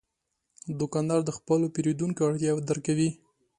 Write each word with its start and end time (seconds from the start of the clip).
دوکاندار 0.79 1.19
د 1.25 1.29
خپلو 1.37 1.65
پیرودونکو 1.75 2.21
اړتیاوې 2.27 2.61
درک 2.69 2.81
کوي. 2.87 3.09